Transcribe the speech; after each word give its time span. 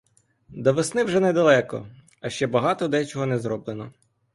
До 0.49 0.73
весни 0.73 1.03
вже 1.03 1.19
недалеко, 1.19 1.87
а 2.21 2.29
ще 2.29 2.47
багато 2.47 2.87
дечого 2.87 3.25
не 3.25 3.39
зроблено. 3.39 3.93